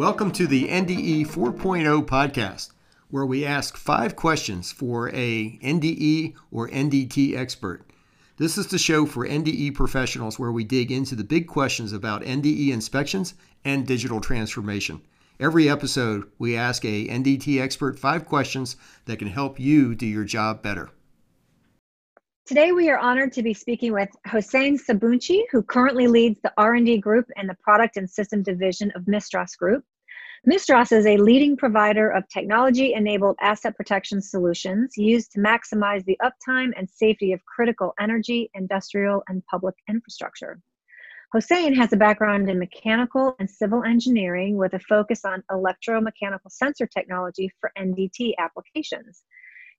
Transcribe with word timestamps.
Welcome 0.00 0.30
to 0.32 0.46
the 0.46 0.66
NDE 0.66 1.26
4.0 1.26 2.06
podcast, 2.06 2.70
where 3.10 3.26
we 3.26 3.44
ask 3.44 3.76
five 3.76 4.16
questions 4.16 4.72
for 4.72 5.10
a 5.10 5.58
NDE 5.62 6.36
or 6.50 6.70
NDT 6.70 7.36
expert. 7.36 7.84
This 8.38 8.56
is 8.56 8.68
the 8.68 8.78
show 8.78 9.04
for 9.04 9.28
NDE 9.28 9.74
professionals 9.74 10.38
where 10.38 10.52
we 10.52 10.64
dig 10.64 10.90
into 10.90 11.14
the 11.14 11.22
big 11.22 11.46
questions 11.46 11.92
about 11.92 12.22
NDE 12.22 12.70
inspections 12.70 13.34
and 13.62 13.86
digital 13.86 14.22
transformation. 14.22 15.02
Every 15.38 15.68
episode, 15.68 16.30
we 16.38 16.56
ask 16.56 16.82
a 16.86 17.06
NDT 17.06 17.60
expert 17.60 17.98
five 17.98 18.24
questions 18.24 18.76
that 19.04 19.18
can 19.18 19.28
help 19.28 19.60
you 19.60 19.94
do 19.94 20.06
your 20.06 20.24
job 20.24 20.62
better. 20.62 20.88
Today, 22.46 22.72
we 22.72 22.88
are 22.88 22.98
honored 22.98 23.32
to 23.34 23.42
be 23.42 23.54
speaking 23.54 23.92
with 23.92 24.08
Hossein 24.26 24.76
Saboonchi, 24.76 25.42
who 25.52 25.62
currently 25.62 26.08
leads 26.08 26.40
the 26.40 26.52
R&D 26.56 26.98
group 26.98 27.26
and 27.36 27.48
the 27.48 27.54
product 27.54 27.96
and 27.96 28.10
system 28.10 28.42
division 28.42 28.90
of 28.96 29.04
Mistras 29.04 29.56
Group. 29.56 29.84
Mistras 30.48 30.90
is 30.90 31.04
a 31.04 31.18
leading 31.18 31.54
provider 31.54 32.08
of 32.08 32.26
technology-enabled 32.28 33.36
asset 33.42 33.76
protection 33.76 34.22
solutions 34.22 34.96
used 34.96 35.32
to 35.32 35.38
maximize 35.38 36.02
the 36.06 36.18
uptime 36.22 36.70
and 36.78 36.88
safety 36.88 37.34
of 37.34 37.44
critical 37.44 37.92
energy, 38.00 38.50
industrial, 38.54 39.22
and 39.28 39.44
public 39.44 39.74
infrastructure. 39.86 40.58
Hossein 41.34 41.74
has 41.74 41.92
a 41.92 41.98
background 41.98 42.48
in 42.48 42.58
mechanical 42.58 43.36
and 43.38 43.50
civil 43.50 43.84
engineering 43.84 44.56
with 44.56 44.72
a 44.72 44.80
focus 44.80 45.26
on 45.26 45.44
electromechanical 45.50 46.50
sensor 46.50 46.86
technology 46.86 47.52
for 47.60 47.70
NDT 47.78 48.32
applications. 48.38 49.24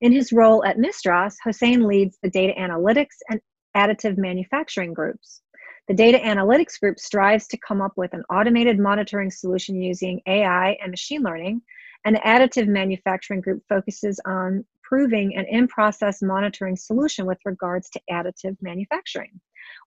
In 0.02 0.12
his 0.12 0.32
role 0.32 0.64
at 0.64 0.78
Mistras, 0.78 1.38
Hossein 1.44 1.88
leads 1.88 2.20
the 2.22 2.30
data 2.30 2.54
analytics 2.60 3.18
and 3.32 3.42
additive 3.76 4.20
manufacturing 4.20 4.94
groups. 4.94 5.42
The 5.88 5.96
data 5.96 6.20
analytics 6.20 6.80
group 6.80 7.00
strives 7.00 7.48
to 7.48 7.58
come 7.58 7.82
up 7.82 7.94
with 7.98 8.14
an 8.14 8.24
automated 8.30 8.80
monitoring 8.80 9.32
solution 9.32 9.82
using 9.82 10.22
AI 10.28 10.78
and 10.82 10.92
machine 10.92 11.22
learning, 11.22 11.62
and 12.06 12.16
the 12.16 12.20
additive 12.20 12.68
manufacturing 12.68 13.42
group 13.42 13.64
focuses 13.68 14.20
on 14.26 14.64
proving 14.84 15.36
an 15.36 15.46
in 15.50 15.68
process 15.68 16.22
monitoring 16.22 16.76
solution 16.76 17.26
with 17.26 17.40
regards 17.46 17.90
to 17.90 18.02
additive 18.12 18.56
manufacturing. 18.62 19.40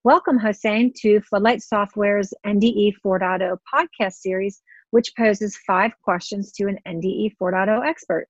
Welcome, 0.02 0.38
Hossein, 0.38 0.92
to 1.02 1.20
Floodlight 1.20 1.62
Software's 1.62 2.32
NDE 2.46 2.94
4.0 3.04 3.56
podcast 3.72 4.14
series, 4.14 4.62
which 4.90 5.14
poses 5.16 5.56
five 5.66 5.92
questions 6.02 6.52
to 6.52 6.68
an 6.68 6.78
NDE 6.86 7.32
4.0 7.40 7.86
expert. 7.86 8.26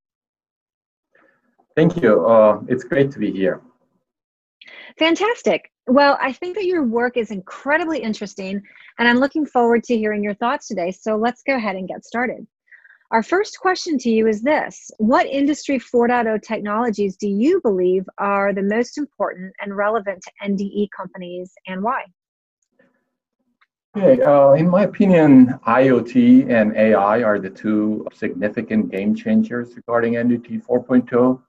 Thank 1.76 2.02
you. 2.02 2.26
Uh, 2.26 2.60
it's 2.68 2.84
great 2.84 3.10
to 3.12 3.18
be 3.18 3.32
here. 3.32 3.60
Fantastic. 4.98 5.70
Well, 5.86 6.18
I 6.20 6.32
think 6.32 6.54
that 6.56 6.66
your 6.66 6.82
work 6.82 7.16
is 7.16 7.30
incredibly 7.30 7.98
interesting, 7.98 8.62
and 8.98 9.08
I'm 9.08 9.18
looking 9.18 9.44
forward 9.46 9.84
to 9.84 9.96
hearing 9.96 10.22
your 10.22 10.34
thoughts 10.34 10.68
today. 10.68 10.90
So 10.90 11.16
let's 11.16 11.42
go 11.42 11.56
ahead 11.56 11.76
and 11.76 11.88
get 11.88 12.04
started. 12.04 12.46
Our 13.10 13.22
first 13.22 13.60
question 13.60 13.98
to 13.98 14.10
you 14.10 14.26
is 14.26 14.42
this 14.42 14.90
What 14.98 15.26
Industry 15.26 15.78
4.0 15.78 16.42
technologies 16.42 17.16
do 17.16 17.28
you 17.28 17.60
believe 17.62 18.04
are 18.18 18.52
the 18.52 18.62
most 18.62 18.98
important 18.98 19.54
and 19.60 19.76
relevant 19.76 20.22
to 20.22 20.50
NDE 20.50 20.88
companies 20.96 21.52
and 21.66 21.82
why? 21.82 22.04
Okay, 23.96 24.20
uh, 24.22 24.54
in 24.54 24.68
my 24.68 24.82
opinion, 24.82 25.60
IoT 25.68 26.50
and 26.50 26.76
AI 26.76 27.22
are 27.22 27.38
the 27.38 27.50
two 27.50 28.04
significant 28.12 28.90
game 28.90 29.14
changers 29.14 29.76
regarding 29.76 30.14
NDT 30.14 30.64
4.0. 30.64 31.40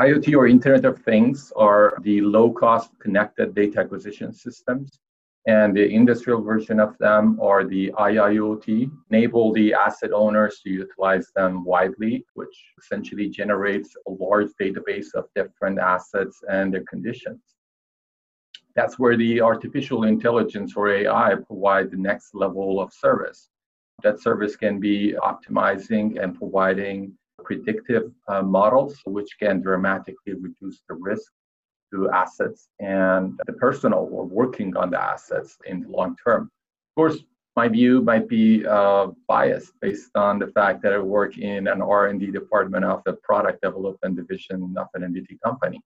IoT 0.00 0.34
or 0.34 0.46
Internet 0.46 0.86
of 0.86 1.02
Things 1.02 1.52
are 1.54 1.98
the 2.02 2.22
low 2.22 2.50
cost 2.50 2.98
connected 2.98 3.54
data 3.54 3.80
acquisition 3.80 4.32
systems. 4.32 5.00
And 5.46 5.76
the 5.76 5.86
industrial 5.86 6.40
version 6.40 6.80
of 6.80 6.96
them 6.98 7.38
are 7.42 7.64
the 7.64 7.90
IIoT, 7.98 8.90
enable 9.10 9.52
the 9.52 9.74
asset 9.74 10.12
owners 10.12 10.60
to 10.60 10.70
utilize 10.70 11.30
them 11.34 11.64
widely, 11.64 12.24
which 12.34 12.56
essentially 12.78 13.28
generates 13.28 13.94
a 14.06 14.10
large 14.12 14.50
database 14.60 15.12
of 15.14 15.26
different 15.34 15.78
assets 15.78 16.42
and 16.48 16.72
their 16.72 16.84
conditions. 16.84 17.40
That's 18.74 18.98
where 18.98 19.16
the 19.16 19.42
artificial 19.42 20.04
intelligence 20.04 20.74
or 20.74 20.88
AI 20.88 21.34
provide 21.34 21.90
the 21.90 21.98
next 21.98 22.34
level 22.34 22.80
of 22.80 22.92
service. 22.92 23.50
That 24.02 24.20
service 24.20 24.56
can 24.56 24.80
be 24.80 25.14
optimizing 25.22 26.22
and 26.22 26.38
providing 26.38 27.12
predictive 27.44 28.10
uh, 28.28 28.42
models, 28.42 29.00
which 29.04 29.30
can 29.38 29.60
dramatically 29.60 30.34
reduce 30.34 30.80
the 30.88 30.94
risk 30.94 31.30
to 31.92 32.10
assets 32.10 32.68
and 32.80 33.38
the 33.46 33.52
personnel 33.52 34.06
who 34.06 34.20
are 34.20 34.24
working 34.24 34.76
on 34.76 34.90
the 34.90 35.00
assets 35.00 35.58
in 35.66 35.80
the 35.82 35.88
long 35.88 36.16
term. 36.24 36.42
Of 36.44 36.94
course, 36.96 37.18
my 37.54 37.68
view 37.68 38.00
might 38.00 38.28
be 38.28 38.66
uh, 38.66 39.08
biased 39.28 39.72
based 39.80 40.10
on 40.16 40.38
the 40.38 40.46
fact 40.48 40.82
that 40.82 40.94
I 40.94 40.98
work 40.98 41.36
in 41.36 41.68
an 41.68 41.82
R&D 41.82 42.30
department 42.30 42.84
of 42.84 43.02
the 43.04 43.14
product 43.22 43.62
development 43.62 44.16
division 44.16 44.74
of 44.78 44.86
an 44.94 45.02
NDT 45.02 45.38
company. 45.44 45.80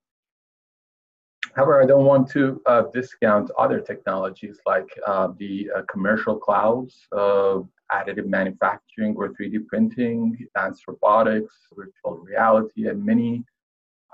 However, 1.57 1.81
I 1.81 1.87
don't 1.87 2.05
want 2.05 2.29
to 2.31 2.61
uh, 2.67 2.83
discount 2.93 3.49
other 3.57 3.79
technologies 3.81 4.59
like 4.67 4.87
uh, 5.07 5.29
the 5.39 5.71
uh, 5.75 5.81
commercial 5.89 6.35
clouds, 6.37 7.07
additive 7.11 8.27
manufacturing 8.27 9.15
or 9.17 9.29
3D 9.29 9.65
printing, 9.65 10.37
advanced 10.39 10.83
robotics, 10.87 11.55
virtual 11.75 12.19
reality, 12.19 12.87
and 12.89 13.03
many 13.03 13.43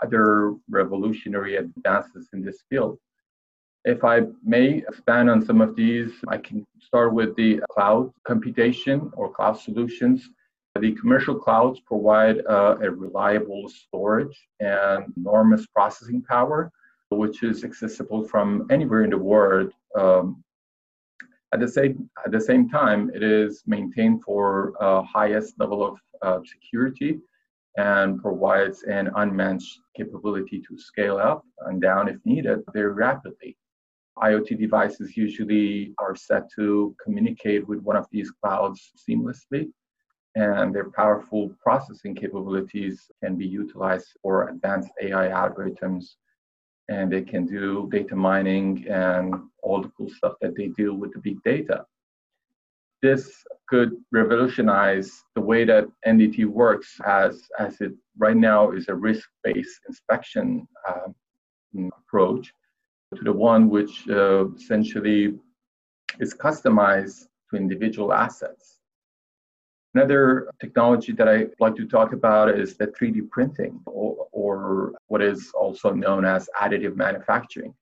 other 0.01 0.55
revolutionary 0.69 1.57
advances 1.57 2.29
in 2.31 2.45
this 2.45 2.63
field. 2.69 2.97
If 3.83 4.05
I 4.05 4.21
may 4.45 4.77
expand 4.77 5.29
on 5.29 5.45
some 5.45 5.59
of 5.59 5.75
these, 5.75 6.13
I 6.29 6.37
can 6.37 6.65
start 6.79 7.13
with 7.13 7.35
the 7.35 7.61
cloud 7.69 8.13
computation 8.25 9.11
or 9.17 9.29
cloud 9.29 9.59
solutions. 9.59 10.29
The 10.79 10.93
commercial 10.93 11.35
clouds 11.35 11.81
provide 11.81 12.37
uh, 12.49 12.77
a 12.81 12.89
reliable 12.89 13.67
storage 13.67 14.47
and 14.61 15.11
enormous 15.17 15.65
processing 15.67 16.21
power, 16.21 16.71
which 17.13 17.43
is 17.43 17.63
accessible 17.63 18.27
from 18.27 18.67
anywhere 18.69 19.03
in 19.03 19.09
the 19.09 19.17
world 19.17 19.71
um, 19.97 20.43
at 21.53 21.59
the 21.59 21.67
same, 21.67 22.09
at 22.25 22.31
the 22.31 22.41
same 22.41 22.67
time, 22.67 23.11
it 23.13 23.21
is 23.21 23.61
maintained 23.67 24.23
for 24.23 24.73
uh, 24.81 25.03
highest 25.03 25.53
level 25.59 25.85
of 25.85 25.99
uh, 26.23 26.39
security 26.43 27.19
and 27.77 28.19
provides 28.21 28.83
an 28.83 29.11
unmatched 29.15 29.79
capability 29.95 30.63
to 30.67 30.77
scale 30.77 31.17
up 31.17 31.43
and 31.67 31.79
down 31.79 32.07
if 32.07 32.17
needed 32.25 32.59
very 32.73 32.91
rapidly. 32.91 33.55
IoT 34.17 34.59
devices 34.59 35.15
usually 35.15 35.93
are 35.99 36.15
set 36.15 36.51
to 36.55 36.95
communicate 37.03 37.67
with 37.67 37.79
one 37.81 37.97
of 37.97 38.07
these 38.11 38.31
clouds 38.31 38.91
seamlessly, 38.97 39.71
and 40.35 40.73
their 40.73 40.89
powerful 40.91 41.51
processing 41.61 42.15
capabilities 42.15 43.11
can 43.23 43.35
be 43.35 43.45
utilized 43.45 44.07
for 44.21 44.49
advanced 44.49 44.91
AI 45.01 45.27
algorithms 45.29 46.15
and 46.89 47.11
they 47.11 47.21
can 47.21 47.45
do 47.45 47.89
data 47.91 48.15
mining 48.15 48.85
and 48.89 49.35
all 49.61 49.81
the 49.81 49.91
cool 49.97 50.09
stuff 50.09 50.33
that 50.41 50.55
they 50.55 50.67
do 50.67 50.93
with 50.93 51.13
the 51.13 51.19
big 51.19 51.41
data. 51.43 51.85
This 53.01 53.43
could 53.67 53.97
revolutionize 54.11 55.23
the 55.35 55.41
way 55.41 55.65
that 55.65 55.87
NDT 56.05 56.45
works 56.45 56.99
as, 57.05 57.41
as 57.59 57.81
it 57.81 57.93
right 58.17 58.37
now 58.37 58.71
is 58.71 58.87
a 58.87 58.95
risk-based 58.95 59.79
inspection 59.87 60.67
uh, 60.87 61.09
approach 61.97 62.53
to 63.15 63.23
the 63.23 63.33
one 63.33 63.69
which 63.69 64.07
uh, 64.09 64.49
essentially 64.51 65.33
is 66.19 66.33
customized 66.33 67.27
to 67.49 67.57
individual 67.57 68.13
assets. 68.13 68.79
Another 69.95 70.49
technology 70.59 71.11
that 71.13 71.29
I 71.29 71.47
like 71.59 71.75
to 71.75 71.85
talk 71.85 72.13
about 72.13 72.49
is 72.49 72.75
the 72.75 72.87
3D 72.87 73.21
printing, 73.29 73.79
or, 73.85 74.27
or, 74.31 74.93
what 75.07 75.21
is 75.21 75.51
also 75.53 75.91
known 75.91 76.25
as 76.25 76.49
additive 76.59 76.95
manufacturing. 76.95 77.75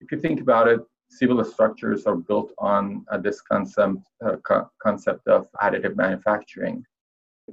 If 0.00 0.10
you 0.10 0.20
think 0.20 0.40
about 0.40 0.68
it, 0.68 0.80
civil 1.10 1.44
structures 1.44 2.06
are 2.06 2.16
built 2.16 2.52
on 2.58 3.04
uh, 3.10 3.18
this 3.18 3.42
concept, 3.42 3.98
uh, 4.24 4.36
co- 4.36 4.70
concept 4.82 5.28
of 5.28 5.46
additive 5.62 5.96
manufacturing. 5.96 6.82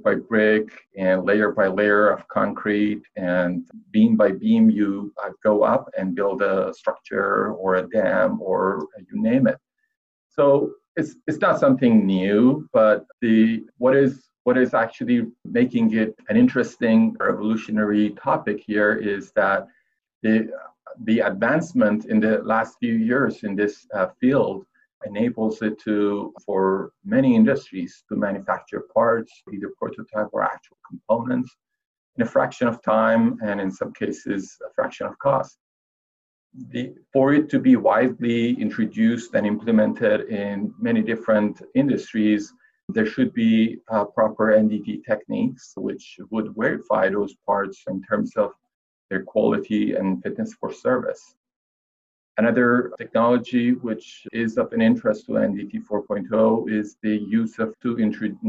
By 0.02 0.14
brick 0.14 0.70
and 0.96 1.26
layer 1.26 1.52
by 1.52 1.66
layer 1.66 2.08
of 2.08 2.26
concrete 2.28 3.02
and 3.16 3.68
beam 3.90 4.16
by 4.16 4.32
beam, 4.32 4.70
you 4.70 5.12
uh, 5.22 5.32
go 5.44 5.64
up 5.64 5.90
and 5.98 6.14
build 6.14 6.40
a 6.40 6.72
structure 6.72 7.52
or 7.52 7.74
a 7.74 7.86
dam 7.90 8.40
or 8.40 8.86
you 8.96 9.20
name 9.22 9.46
it. 9.46 9.58
So 10.30 10.72
it's 10.96 11.16
it's 11.26 11.38
not 11.38 11.58
something 11.58 12.06
new, 12.06 12.68
but 12.72 13.06
the 13.20 13.64
what 13.78 13.96
is 13.96 14.28
what 14.44 14.58
is 14.58 14.74
actually 14.74 15.26
making 15.44 15.94
it 15.94 16.14
an 16.28 16.36
interesting 16.36 17.16
revolutionary 17.20 18.10
topic 18.10 18.62
here 18.66 18.94
is 18.94 19.32
that 19.32 19.66
the 20.22 20.50
the 21.04 21.20
advancement 21.20 22.04
in 22.06 22.20
the 22.20 22.38
last 22.42 22.76
few 22.78 22.94
years 22.94 23.44
in 23.44 23.56
this 23.56 23.86
uh, 23.94 24.08
field 24.20 24.66
enables 25.06 25.62
it 25.62 25.78
to 25.80 26.32
for 26.44 26.92
many 27.04 27.34
industries 27.34 28.04
to 28.08 28.14
manufacture 28.14 28.84
parts 28.94 29.32
either 29.52 29.70
prototype 29.78 30.28
or 30.32 30.42
actual 30.42 30.76
components 30.88 31.56
in 32.16 32.22
a 32.22 32.26
fraction 32.26 32.68
of 32.68 32.82
time 32.82 33.38
and 33.42 33.60
in 33.60 33.70
some 33.70 33.92
cases 33.94 34.58
a 34.68 34.72
fraction 34.74 35.06
of 35.06 35.18
cost 35.18 35.58
the, 36.54 36.94
for 37.12 37.32
it 37.32 37.48
to 37.50 37.58
be 37.58 37.76
widely 37.76 38.60
introduced 38.60 39.34
and 39.34 39.46
implemented 39.46 40.28
in 40.28 40.74
many 40.78 41.02
different 41.02 41.62
industries, 41.74 42.52
There 42.88 43.06
should 43.06 43.32
be 43.32 43.78
uh, 43.88 44.04
proper 44.04 44.52
NDT 44.52 45.04
techniques 45.04 45.72
which 45.76 46.18
would 46.30 46.54
verify 46.54 47.08
those 47.08 47.34
parts 47.46 47.84
in 47.88 48.02
terms 48.02 48.36
of 48.36 48.52
their 49.08 49.22
quality 49.22 49.94
and 49.94 50.22
fitness 50.22 50.52
for 50.54 50.72
service. 50.72 51.34
Another 52.38 52.92
technology 52.98 53.72
which 53.72 54.26
is 54.32 54.58
of 54.58 54.72
an 54.72 54.80
interest 54.80 55.26
to 55.26 55.32
NDT 55.32 55.84
4.0 55.86 56.70
is 56.70 56.96
the 57.02 57.16
use 57.18 57.58
of 57.58 57.74
to, 57.82 57.96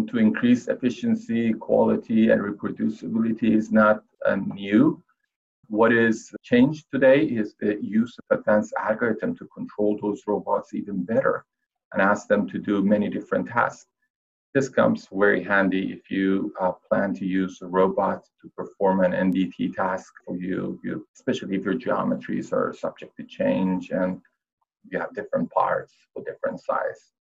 to 0.09 0.17
increase 0.17 0.67
efficiency, 0.67 1.53
quality, 1.53 2.29
and 2.31 2.41
reproducibility 2.41 3.55
is 3.55 3.71
not 3.71 4.03
uh, 4.25 4.35
new. 4.35 5.03
What 5.67 5.93
is 5.93 6.31
changed 6.43 6.87
today 6.91 7.23
is 7.23 7.55
the 7.59 7.81
use 7.81 8.17
of 8.19 8.39
advanced 8.39 8.73
algorithm 8.77 9.35
to 9.37 9.47
control 9.47 9.97
those 10.01 10.21
robots 10.27 10.73
even 10.73 11.03
better 11.03 11.45
and 11.93 12.01
ask 12.01 12.27
them 12.27 12.47
to 12.49 12.59
do 12.59 12.83
many 12.83 13.09
different 13.09 13.47
tasks. 13.47 13.87
This 14.53 14.69
comes 14.69 15.07
very 15.11 15.43
handy 15.43 15.91
if 15.93 16.11
you 16.11 16.53
uh, 16.59 16.73
plan 16.73 17.13
to 17.15 17.25
use 17.25 17.61
a 17.61 17.67
robot 17.67 18.23
to 18.41 18.51
perform 18.55 19.03
an 19.03 19.13
NDT 19.13 19.73
task 19.73 20.13
for 20.25 20.37
you, 20.37 20.79
you, 20.83 21.07
especially 21.15 21.55
if 21.55 21.65
your 21.65 21.75
geometries 21.75 22.51
are 22.53 22.73
subject 22.73 23.15
to 23.17 23.23
change 23.23 23.89
and 23.89 24.21
you 24.91 24.99
have 24.99 25.15
different 25.15 25.49
parts 25.49 25.95
for 26.13 26.23
different 26.23 26.59
size. 26.59 27.12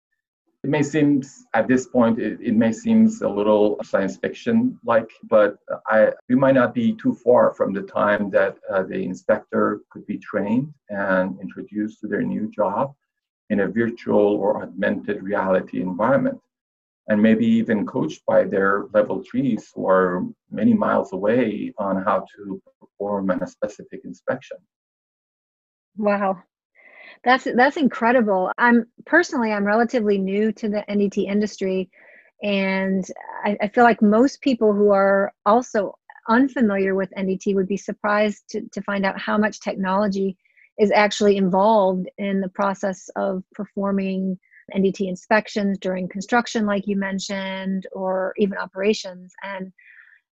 It 0.64 0.70
may 0.70 0.82
seem 0.82 1.22
at 1.54 1.66
this 1.66 1.86
point 1.86 2.20
it, 2.20 2.40
it 2.40 2.54
may 2.54 2.72
seem 2.72 3.10
a 3.22 3.28
little 3.28 3.80
science 3.82 4.16
fiction 4.16 4.78
like, 4.84 5.10
but 5.24 5.58
I 5.88 6.12
we 6.28 6.36
might 6.36 6.54
not 6.54 6.72
be 6.72 6.94
too 6.94 7.14
far 7.14 7.52
from 7.54 7.72
the 7.72 7.82
time 7.82 8.30
that 8.30 8.58
uh, 8.70 8.84
the 8.84 9.00
inspector 9.02 9.80
could 9.90 10.06
be 10.06 10.18
trained 10.18 10.72
and 10.88 11.38
introduced 11.40 12.00
to 12.00 12.06
their 12.06 12.22
new 12.22 12.48
job 12.48 12.94
in 13.50 13.60
a 13.60 13.68
virtual 13.68 14.36
or 14.36 14.62
augmented 14.62 15.22
reality 15.22 15.80
environment 15.80 16.38
and 17.08 17.20
maybe 17.20 17.44
even 17.44 17.84
coached 17.84 18.24
by 18.26 18.44
their 18.44 18.84
level 18.94 19.22
threes 19.28 19.70
who 19.74 19.88
are 19.88 20.22
many 20.50 20.72
miles 20.72 21.12
away 21.12 21.72
on 21.78 22.02
how 22.02 22.24
to 22.36 22.62
perform 22.80 23.30
a 23.30 23.46
specific 23.46 24.02
inspection. 24.04 24.56
Wow. 25.96 26.42
That's 27.24 27.46
that's 27.56 27.76
incredible. 27.76 28.50
I'm 28.58 28.86
personally 29.06 29.52
I'm 29.52 29.64
relatively 29.66 30.18
new 30.18 30.52
to 30.52 30.68
the 30.68 30.84
NDT 30.88 31.26
industry 31.26 31.90
and 32.42 33.04
I, 33.44 33.56
I 33.60 33.68
feel 33.68 33.84
like 33.84 34.02
most 34.02 34.40
people 34.40 34.72
who 34.72 34.90
are 34.90 35.32
also 35.46 35.96
unfamiliar 36.28 36.94
with 36.94 37.12
NDT 37.16 37.54
would 37.54 37.68
be 37.68 37.76
surprised 37.76 38.48
to, 38.50 38.62
to 38.72 38.82
find 38.82 39.04
out 39.06 39.20
how 39.20 39.38
much 39.38 39.60
technology 39.60 40.36
is 40.78 40.90
actually 40.90 41.36
involved 41.36 42.08
in 42.18 42.40
the 42.40 42.48
process 42.48 43.08
of 43.16 43.44
performing 43.52 44.38
NDT 44.74 45.08
inspections 45.08 45.78
during 45.78 46.08
construction, 46.08 46.66
like 46.66 46.86
you 46.86 46.96
mentioned, 46.96 47.86
or 47.92 48.32
even 48.38 48.56
operations. 48.58 49.32
And 49.42 49.72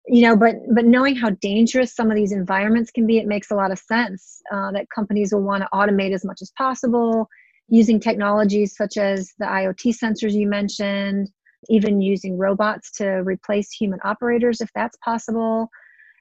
you 0.06 0.22
know, 0.22 0.36
but 0.36 0.56
but 0.74 0.84
knowing 0.84 1.14
how 1.14 1.30
dangerous 1.40 1.94
some 1.94 2.10
of 2.10 2.16
these 2.16 2.32
environments 2.32 2.90
can 2.90 3.06
be, 3.06 3.18
it 3.18 3.26
makes 3.26 3.50
a 3.50 3.54
lot 3.54 3.70
of 3.70 3.78
sense 3.78 4.40
uh, 4.52 4.72
that 4.72 4.86
companies 4.94 5.32
will 5.32 5.42
want 5.42 5.62
to 5.62 5.68
automate 5.74 6.14
as 6.14 6.24
much 6.24 6.38
as 6.40 6.50
possible, 6.56 7.28
using 7.68 8.00
technologies 8.00 8.74
such 8.76 8.96
as 8.96 9.32
the 9.38 9.44
IoT 9.44 9.94
sensors 10.02 10.32
you 10.32 10.48
mentioned, 10.48 11.30
even 11.68 12.00
using 12.00 12.38
robots 12.38 12.90
to 12.92 13.06
replace 13.24 13.70
human 13.70 14.00
operators 14.04 14.60
if 14.60 14.70
that's 14.74 14.96
possible. 15.04 15.68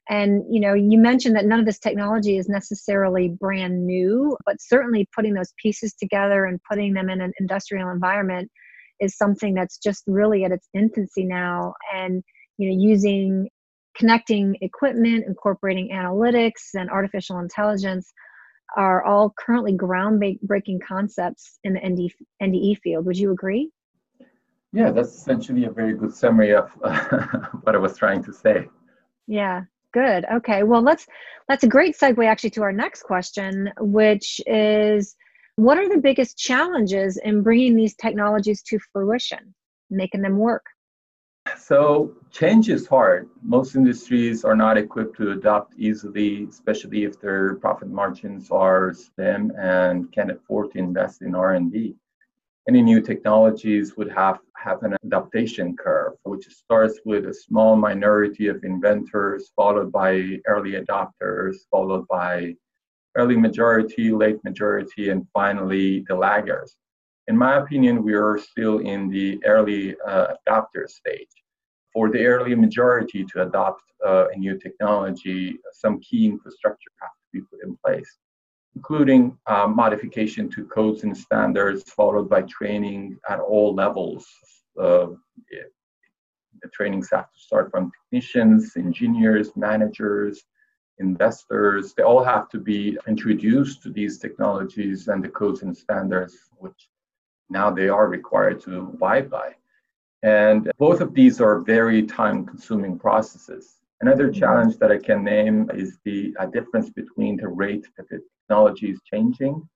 And 0.10 0.44
you 0.50 0.60
know 0.60 0.74
you 0.74 0.98
mentioned 0.98 1.36
that 1.36 1.46
none 1.46 1.60
of 1.60 1.66
this 1.66 1.80
technology 1.80 2.38
is 2.38 2.50
necessarily 2.50 3.30
brand 3.30 3.86
new 3.86 4.36
but 4.46 4.56
certainly 4.60 5.08
putting 5.16 5.36
those 5.36 5.54
pieces 5.62 5.94
together 5.94 6.46
and 6.46 6.60
putting 6.70 6.94
them 6.94 7.10
in 7.10 7.22
an 7.22 7.32
industrial 7.40 7.92
environment 7.92 8.50
is 9.00 9.16
something 9.16 9.54
that's 9.54 9.78
just 9.78 10.04
really 10.08 10.44
at 10.44 10.52
its 10.52 10.68
infancy 10.74 11.24
now. 11.26 11.74
And 11.94 12.24
you 12.58 12.70
know 12.70 12.78
using 12.78 13.50
connecting 14.00 14.56
equipment 14.62 15.26
incorporating 15.28 15.90
analytics 15.90 16.74
and 16.74 16.90
artificial 16.90 17.40
intelligence 17.40 18.12
are 18.78 19.04
all 19.04 19.34
currently 19.38 19.74
groundbreaking 19.74 20.80
concepts 20.88 21.60
in 21.64 21.74
the 21.74 21.80
ND, 21.80 22.12
NDE 22.42 22.80
field. 22.80 23.06
Would 23.06 23.18
you 23.18 23.32
agree? 23.32 23.70
Yeah, 24.72 24.92
that's 24.92 25.14
essentially 25.14 25.66
a 25.66 25.72
very 25.72 25.96
good 25.96 26.14
summary 26.14 26.54
of 26.54 26.70
what 27.64 27.76
I 27.76 27.80
was 27.80 27.98
trying 27.98 28.24
to 28.24 28.34
say. 28.34 28.68
Yeah, 29.28 29.64
Good. 29.92 30.26
Okay. 30.32 30.64
Well, 30.64 30.82
let's 30.82 31.08
that's 31.48 31.64
a 31.64 31.68
great 31.68 31.98
segue 31.98 32.26
actually 32.26 32.52
to 32.52 32.62
our 32.62 32.72
next 32.72 33.04
question, 33.04 33.72
which 33.80 34.40
is 34.46 35.16
what 35.56 35.80
are 35.80 35.90
the 35.90 35.98
biggest 35.98 36.38
challenges 36.38 37.18
in 37.18 37.42
bringing 37.42 37.76
these 37.76 37.96
technologies 37.96 38.62
to 38.64 38.80
fruition, 38.94 39.54
making 39.90 40.22
them 40.22 40.38
work? 40.38 40.66
So, 41.58 42.16
change 42.32 42.70
is 42.70 42.88
hard. 42.88 43.30
Most 43.44 43.76
industries 43.76 44.44
are 44.44 44.56
not 44.56 44.78
equipped 44.78 45.18
to 45.18 45.32
adopt 45.32 45.74
easily, 45.78 46.46
especially 46.50 47.04
if 47.04 47.20
their 47.20 47.56
profit 47.56 47.90
margins 47.90 48.50
are 48.52 48.94
slim 48.94 49.52
and 49.58 50.12
can't 50.12 50.32
afford 50.32 50.72
to 50.72 50.80
invest 50.80 51.22
in 51.22 51.36
R&D 51.36 51.96
any 52.70 52.84
new 52.84 53.02
technologies 53.02 53.98
would 53.98 54.12
have, 54.12 54.38
have 54.56 54.84
an 54.84 54.96
adaptation 55.04 55.76
curve, 55.76 56.14
which 56.22 56.46
starts 56.50 57.00
with 57.04 57.26
a 57.26 57.34
small 57.34 57.76
minority 57.76 58.46
of 58.48 58.64
inventors, 58.64 59.52
followed 59.56 59.92
by 59.92 60.40
early 60.46 60.74
adopters, 60.74 61.56
followed 61.72 62.08
by 62.08 62.54
early 63.16 63.36
majority, 63.36 64.12
late 64.12 64.40
majority, 64.44 65.10
and 65.10 65.26
finally 65.34 66.06
the 66.08 66.14
laggers. 66.14 66.76
In 67.30 67.38
my 67.38 67.58
opinion, 67.58 68.04
we 68.04 68.14
are 68.14 68.38
still 68.40 68.80
in 68.80 69.10
the 69.10 69.40
early 69.46 69.96
uh, 70.06 70.34
adopter 70.48 70.90
stage. 70.90 71.36
For 71.94 72.10
the 72.10 72.26
early 72.26 72.56
majority 72.56 73.24
to 73.32 73.44
adopt 73.44 73.84
uh, 74.06 74.26
a 74.34 74.36
new 74.36 74.58
technology, 74.58 75.60
some 75.72 76.00
key 76.02 76.26
infrastructure 76.26 76.92
has 77.02 77.12
to 77.12 77.28
be 77.32 77.42
put 77.50 77.64
in 77.64 77.78
place 77.86 78.18
including 78.76 79.38
uh, 79.48 79.68
modification 79.68 80.50
to 80.50 80.64
codes 80.66 81.04
and 81.04 81.16
standards, 81.18 81.84
followed 81.92 82.30
by 82.30 82.42
training 82.44 83.18
at 83.30 83.40
all 83.40 83.74
levels. 83.74 84.26
Uh, 84.80 85.08
the 86.62 86.70
trainings 86.74 87.10
have 87.12 87.32
to 87.32 87.40
start 87.40 87.72
from 87.72 87.92
technicians, 87.92 88.78
engineers, 88.78 89.52
managers, 89.56 90.44
investors. 91.00 91.94
They 91.96 92.04
all 92.04 92.24
have 92.24 92.48
to 92.50 92.60
be 92.60 92.98
introduced 93.08 93.82
to 93.84 93.90
these 93.90 94.20
technologies 94.20 95.08
and 95.08 95.24
the 95.24 95.30
codes 95.30 95.62
and 95.62 95.76
standards, 95.76 96.36
which 96.58 96.90
now 97.50 97.70
they 97.72 97.90
are 97.90 98.08
required 98.08 98.62
to 98.62 98.92
abide 98.94 99.30
by. 99.30 99.56
And 100.22 100.72
both 100.78 101.02
of 101.02 101.14
these 101.14 101.40
are 101.40 101.60
very 101.60 102.04
time 102.04 102.46
consuming 102.46 103.00
processes. 103.00 103.78
Another 104.02 104.30
mm-hmm. 104.30 104.40
challenge 104.40 104.78
that 104.78 104.92
I 104.92 104.98
can 104.98 105.24
name 105.24 105.70
is 105.74 106.00
the 106.04 106.36
uh, 106.40 106.46
difference 106.48 106.90
between 106.90 107.38
the 107.38 107.48
rate 107.48 107.88
that 107.98 108.10
the 108.10 108.22
technology 108.42 108.92
is 108.92 109.00
changing 109.04 109.68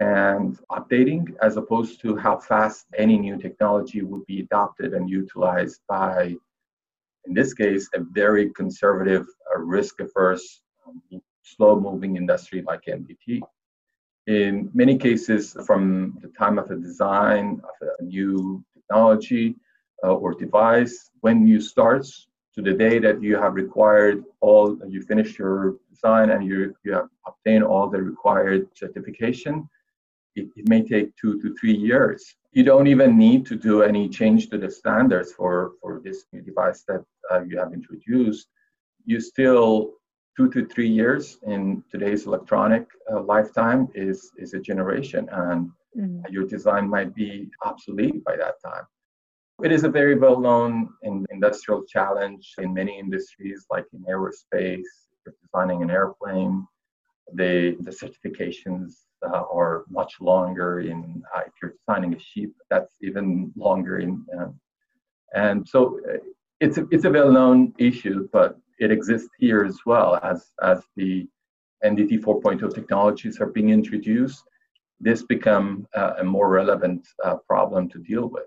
and 0.00 0.58
updating, 0.70 1.34
as 1.42 1.56
opposed 1.56 2.00
to 2.02 2.16
how 2.16 2.38
fast 2.38 2.86
any 2.96 3.18
new 3.18 3.38
technology 3.38 4.02
would 4.02 4.26
be 4.26 4.40
adopted 4.40 4.92
and 4.92 5.08
utilized 5.08 5.80
by, 5.88 6.34
in 7.24 7.34
this 7.34 7.54
case, 7.54 7.88
a 7.94 8.00
very 8.00 8.50
conservative, 8.50 9.26
uh, 9.54 9.58
risk 9.58 10.00
averse, 10.00 10.62
um, 10.86 11.22
slow 11.42 11.80
moving 11.80 12.16
industry 12.16 12.62
like 12.62 12.82
NDT. 12.88 13.40
In 14.26 14.70
many 14.74 14.98
cases, 14.98 15.56
from 15.66 16.18
the 16.20 16.28
time 16.28 16.58
of 16.58 16.68
the 16.68 16.76
design 16.76 17.60
of 17.62 17.88
a 18.00 18.02
new 18.02 18.64
technology 18.74 19.54
uh, 20.04 20.14
or 20.14 20.34
device, 20.34 21.10
when 21.20 21.46
you 21.46 21.60
start 21.60 22.06
to 22.56 22.62
the 22.62 22.72
day 22.72 22.98
that 22.98 23.22
you 23.22 23.36
have 23.36 23.54
required 23.54 24.24
all, 24.40 24.76
you 24.88 25.02
finish 25.02 25.38
your 25.38 25.76
design 25.90 26.30
and 26.30 26.44
you, 26.44 26.74
you 26.84 26.92
have 26.92 27.08
obtained 27.26 27.62
all 27.62 27.88
the 27.88 28.02
required 28.02 28.66
certification, 28.74 29.68
it, 30.34 30.48
it, 30.56 30.68
may 30.68 30.82
take 30.82 31.14
two 31.16 31.40
to 31.40 31.54
three 31.54 31.74
years. 31.74 32.34
You 32.52 32.62
don't 32.62 32.86
even 32.86 33.18
need 33.18 33.46
to 33.46 33.56
do 33.56 33.82
any 33.82 34.08
change 34.08 34.48
to 34.50 34.58
the 34.58 34.70
standards 34.70 35.32
for, 35.32 35.72
for 35.80 36.00
this 36.02 36.24
new 36.32 36.40
device 36.40 36.82
that 36.88 37.04
uh, 37.30 37.42
you 37.42 37.58
have 37.58 37.72
introduced. 37.72 38.48
You 39.04 39.20
still, 39.20 39.92
two 40.36 40.50
to 40.50 40.66
three 40.66 40.88
years 40.88 41.38
in 41.46 41.82
today's 41.90 42.26
electronic 42.26 42.86
uh, 43.10 43.22
lifetime 43.22 43.88
is, 43.94 44.30
is 44.36 44.52
a 44.54 44.60
generation, 44.60 45.28
and 45.32 45.70
mm-hmm. 45.96 46.20
your 46.30 46.46
design 46.46 46.88
might 46.88 47.14
be 47.14 47.48
obsolete 47.64 48.22
by 48.24 48.36
that 48.36 48.54
time. 48.64 48.84
It 49.64 49.72
is 49.72 49.84
a 49.84 49.88
very 49.88 50.16
well 50.18 50.38
known 50.38 50.90
industrial 51.30 51.84
challenge 51.84 52.54
in 52.58 52.74
many 52.74 52.98
industries, 52.98 53.64
like 53.70 53.86
in 53.94 54.04
aerospace, 54.04 54.92
if 55.24 55.32
designing 55.42 55.82
an 55.82 55.90
airplane, 55.90 56.66
the, 57.32 57.76
the 57.80 57.90
certifications 57.90 58.92
uh, 59.26 59.44
are 59.50 59.84
much 59.88 60.20
longer 60.20 60.80
in, 60.80 61.22
uh, 61.34 61.40
if 61.46 61.52
you're 61.60 61.74
designing 61.80 62.14
a 62.14 62.18
ship, 62.18 62.50
that's 62.70 62.94
even 63.00 63.50
longer 63.56 63.98
in. 63.98 64.24
Uh, 64.38 64.48
and 65.34 65.66
so 65.66 65.98
uh, 66.08 66.18
it's 66.60 66.78
a, 66.78 66.86
it's 66.90 67.04
a 67.04 67.10
well 67.10 67.32
known 67.32 67.72
issue, 67.78 68.28
but 68.32 68.58
it 68.78 68.90
exists 68.90 69.30
here 69.38 69.64
as 69.64 69.78
well 69.86 70.18
as, 70.22 70.52
as 70.62 70.82
the 70.96 71.26
NDT 71.84 72.20
4.0 72.20 72.74
technologies 72.74 73.40
are 73.40 73.46
being 73.46 73.70
introduced. 73.70 74.44
This 75.00 75.22
become 75.22 75.86
uh, 75.94 76.14
a 76.18 76.24
more 76.24 76.48
relevant 76.48 77.06
uh, 77.22 77.36
problem 77.36 77.88
to 77.90 77.98
deal 77.98 78.28
with. 78.28 78.46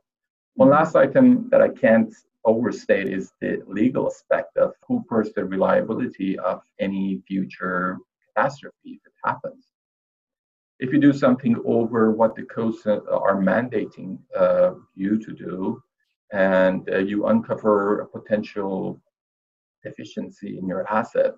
One 0.55 0.69
last 0.69 0.95
item 0.95 1.48
that 1.51 1.62
I 1.62 1.69
can't 1.69 2.13
overstate 2.45 3.07
is 3.07 3.31
the 3.39 3.62
legal 3.67 4.07
aspect 4.07 4.57
of 4.57 4.74
who 4.88 5.05
bears 5.09 5.31
the 5.33 5.45
reliability 5.45 6.39
of 6.39 6.62
any 6.79 7.21
future 7.27 7.98
catastrophe 8.25 9.00
that 9.03 9.29
happens. 9.29 9.65
If 10.79 10.93
you 10.93 11.00
do 11.00 11.13
something 11.13 11.62
over 11.65 12.12
what 12.12 12.36
the 12.36 12.43
codes 12.43 12.86
are 12.88 13.41
mandating 13.41 14.17
uh, 14.36 14.71
you 14.95 15.19
to 15.19 15.33
do, 15.33 15.83
and 16.31 16.89
uh, 16.89 17.00
you 17.00 17.25
uncover 17.25 18.01
a 18.01 18.07
potential 18.07 19.01
deficiency 19.83 20.57
in 20.57 20.67
your 20.67 20.89
asset, 20.91 21.33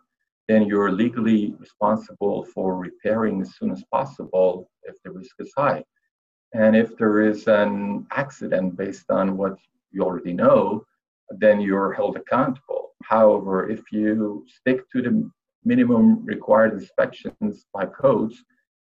then 0.47 0.65
you're 0.65 0.91
legally 0.91 1.53
responsible 1.59 2.45
for 2.53 2.77
repairing 2.77 3.41
as 3.41 3.55
soon 3.55 3.71
as 3.71 3.83
possible 3.91 4.69
if 4.83 4.95
the 5.03 5.11
risk 5.11 5.35
is 5.39 5.51
high. 5.57 5.83
And 6.53 6.75
if 6.75 6.97
there 6.97 7.21
is 7.21 7.47
an 7.47 8.05
accident 8.11 8.75
based 8.75 9.09
on 9.09 9.37
what 9.37 9.57
you 9.91 10.03
already 10.03 10.33
know, 10.33 10.83
then 11.29 11.61
you're 11.61 11.93
held 11.93 12.17
accountable. 12.17 12.89
However, 13.03 13.69
if 13.69 13.91
you 13.91 14.45
stick 14.47 14.89
to 14.91 15.01
the 15.01 15.31
minimum 15.63 16.25
required 16.25 16.73
inspections 16.73 17.65
by 17.73 17.85
codes 17.85 18.43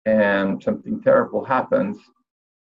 and 0.06 0.62
something 0.62 1.02
terrible 1.02 1.44
happens, 1.44 1.98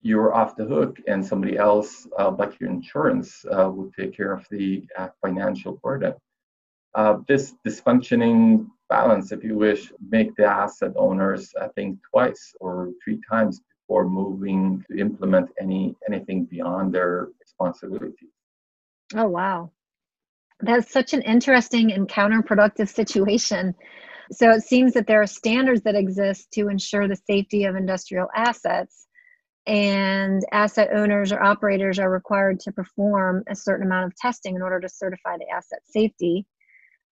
you're 0.03 0.35
off 0.35 0.57
the 0.57 0.65
hook 0.65 0.99
and 1.07 1.25
somebody 1.25 1.57
else, 1.57 2.07
uh, 2.19 2.31
like 2.31 2.59
your 2.61 2.71
insurance, 2.71 3.45
uh, 3.51 3.69
will 3.69 3.91
take 3.99 4.17
care 4.17 4.33
of 4.33 4.47
the 4.51 4.87
uh, 4.99 5.09
financial 5.21 5.81
burden. 5.83 6.15
Uh, 6.97 7.19
this 7.29 7.55
dysfunctioning 7.67 8.67
balance, 8.89 9.31
if 9.31 9.45
you 9.45 9.55
wish, 9.55 9.93
make 10.09 10.35
the 10.37 10.47
asset 10.47 10.93
owners, 10.97 11.53
I 11.61 11.69
think, 11.69 11.99
twice 12.11 12.55
or 12.59 12.91
three 13.05 13.21
times 13.31 13.61
before 13.87 14.09
moving 14.09 14.83
to 14.91 14.99
implement 14.99 15.51
any 15.61 15.95
anything 16.09 16.47
beyond 16.47 16.95
their 16.95 17.29
responsibility. 17.39 18.29
Oh 19.15 19.29
wow. 19.29 19.71
That's 20.61 20.91
such 20.91 21.13
an 21.13 21.21
interesting 21.21 21.93
and 21.93 22.09
counterproductive 22.09 22.89
situation. 22.89 23.75
So 24.33 24.51
it 24.51 24.63
seems 24.63 24.95
that 24.95 25.07
there 25.07 25.21
are 25.21 25.27
standards 25.27 25.83
that 25.83 25.95
exist 25.95 26.51
to 26.53 26.69
ensure 26.69 27.07
the 27.07 27.21
safety 27.31 27.65
of 27.65 27.77
industrial 27.77 28.29
assets, 28.35 29.07
and 29.67 30.43
asset 30.51 30.89
owners 30.95 31.31
or 31.31 31.43
operators 31.43 31.99
are 31.99 32.11
required 32.11 32.61
to 32.61 32.73
perform 32.73 33.45
a 33.49 33.55
certain 33.55 33.87
amount 33.87 34.07
of 34.07 34.17
testing 34.17 34.57
in 34.57 34.63
order 34.63 34.81
to 34.81 34.89
certify 34.89 35.37
the 35.37 35.49
asset 35.55 35.81
safety. 35.85 36.47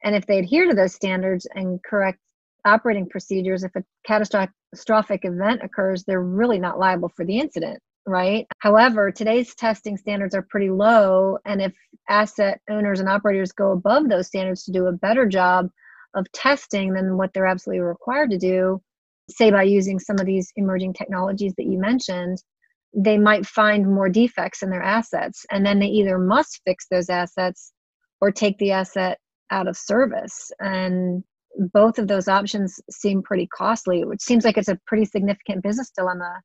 And 0.05 0.15
if 0.15 0.27
they 0.27 0.39
adhere 0.39 0.69
to 0.69 0.75
those 0.75 0.95
standards 0.95 1.47
and 1.55 1.83
correct 1.83 2.19
operating 2.65 3.09
procedures, 3.09 3.65
if 3.65 3.75
a 3.75 3.83
catastrophic 4.07 5.25
event 5.25 5.63
occurs, 5.63 6.05
they're 6.05 6.23
really 6.23 6.59
not 6.59 6.79
liable 6.79 7.11
for 7.17 7.25
the 7.25 7.39
incident 7.39 7.81
right? 8.07 8.47
However, 8.59 9.11
today's 9.11 9.55
testing 9.55 9.97
standards 9.97 10.35
are 10.35 10.47
pretty 10.51 10.71
low. 10.71 11.39
And 11.45 11.63
if 11.63 11.73
asset 12.09 12.61
owners 12.71 13.01
and 13.01 13.09
operators 13.09 13.53
go 13.53 13.73
above 13.73 14.09
those 14.09 14.27
standards 14.27 14.65
to 14.65 14.73
do 14.73 14.87
a 14.87 14.93
better 14.93 15.27
job 15.27 15.69
of 16.15 16.31
testing 16.33 16.93
than 16.93 17.17
what 17.17 17.33
they're 17.33 17.47
absolutely 17.47 17.81
required 17.81 18.31
to 18.31 18.39
do, 18.39 18.81
say 19.31 19.51
by 19.51 19.63
using 19.63 19.99
some 19.99 20.19
of 20.19 20.27
these 20.27 20.53
emerging 20.57 20.93
technologies 20.93 21.55
that 21.57 21.67
you 21.67 21.79
mentioned, 21.79 22.43
they 22.95 23.19
might 23.19 23.47
find 23.47 23.93
more 23.93 24.09
defects 24.09 24.63
in 24.63 24.71
their 24.71 24.83
assets. 24.83 25.45
And 25.51 25.65
then 25.65 25.79
they 25.79 25.87
either 25.87 26.19
must 26.19 26.61
fix 26.65 26.87
those 26.91 27.09
assets 27.09 27.73
or 28.21 28.31
take 28.31 28.59
the 28.59 28.71
asset 28.71 29.19
out 29.51 29.69
of 29.69 29.77
service. 29.77 30.51
And 30.61 31.23
both 31.73 31.99
of 31.99 32.09
those 32.09 32.29
options 32.29 32.81
seem 32.91 33.23
pretty 33.23 33.47
costly, 33.47 34.05
which 34.05 34.21
seems 34.21 34.45
like 34.45 34.59
it's 34.59 34.69
a 34.69 34.81
pretty 34.87 35.05
significant 35.05 35.63
business 35.63 35.91
dilemma 35.97 36.41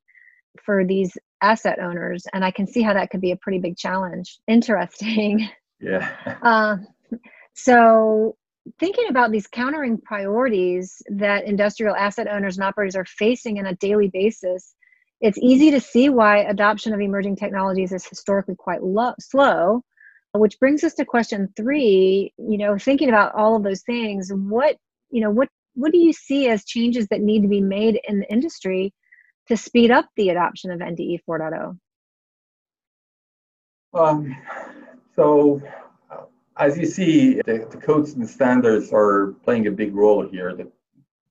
for 0.64 0.84
these 0.84 1.16
asset 1.42 1.78
owners 1.80 2.24
and 2.32 2.44
i 2.44 2.50
can 2.50 2.66
see 2.66 2.82
how 2.82 2.92
that 2.92 3.10
could 3.10 3.20
be 3.20 3.32
a 3.32 3.36
pretty 3.36 3.58
big 3.58 3.76
challenge 3.76 4.38
interesting 4.48 5.48
yeah 5.80 6.10
uh, 6.42 6.76
so 7.54 8.36
thinking 8.78 9.06
about 9.08 9.32
these 9.32 9.46
countering 9.46 9.98
priorities 9.98 11.00
that 11.10 11.44
industrial 11.44 11.96
asset 11.96 12.26
owners 12.28 12.58
and 12.58 12.64
operators 12.64 12.96
are 12.96 13.06
facing 13.06 13.58
on 13.58 13.66
a 13.66 13.74
daily 13.76 14.10
basis 14.12 14.74
it's 15.20 15.38
easy 15.38 15.70
to 15.70 15.80
see 15.80 16.08
why 16.08 16.38
adoption 16.38 16.94
of 16.94 17.00
emerging 17.00 17.36
technologies 17.36 17.92
is 17.92 18.06
historically 18.06 18.54
quite 18.56 18.82
low, 18.82 19.12
slow 19.20 19.82
which 20.32 20.58
brings 20.60 20.84
us 20.84 20.94
to 20.94 21.04
question 21.04 21.52
three 21.56 22.32
you 22.38 22.58
know 22.58 22.78
thinking 22.78 23.08
about 23.08 23.34
all 23.34 23.56
of 23.56 23.62
those 23.62 23.82
things 23.82 24.30
what 24.32 24.76
you 25.10 25.20
know 25.20 25.30
what 25.30 25.48
what 25.74 25.92
do 25.92 25.98
you 25.98 26.12
see 26.12 26.48
as 26.48 26.64
changes 26.64 27.06
that 27.08 27.20
need 27.20 27.42
to 27.42 27.48
be 27.48 27.60
made 27.60 28.00
in 28.06 28.20
the 28.20 28.30
industry 28.30 28.92
to 29.48 29.56
speed 29.56 29.90
up 29.90 30.06
the 30.16 30.28
adoption 30.28 30.70
of 30.70 30.80
NDE 30.80 31.20
4.0? 31.28 31.78
Um, 33.92 34.36
so, 35.16 35.60
uh, 36.10 36.22
as 36.56 36.78
you 36.78 36.86
see, 36.86 37.34
the, 37.34 37.66
the, 37.70 37.76
codes 37.76 38.12
and 38.12 38.28
standards 38.28 38.92
are 38.92 39.34
playing 39.42 39.66
a 39.66 39.70
big 39.72 39.94
role 39.94 40.26
here. 40.28 40.54
That 40.54 40.68